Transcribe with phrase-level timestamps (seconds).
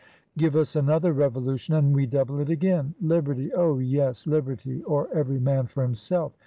[0.35, 2.95] Give us another revolution and we double it again.
[2.99, 3.53] Liberty!
[3.53, 4.25] Oh yes!
[4.25, 6.33] Liberty, or every man for himself.